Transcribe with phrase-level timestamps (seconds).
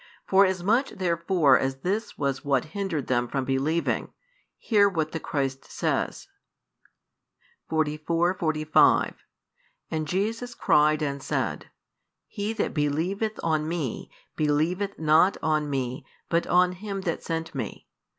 [0.25, 4.11] Forasmuch therefore as this was what hindered them from believing,
[4.57, 6.27] hear what the Christ says:
[7.69, 9.23] 44, 45
[9.91, 11.69] And Jesus cried and said,
[12.27, 17.87] He that believeth on Me, believeth not on Me, but on Him that sent Me.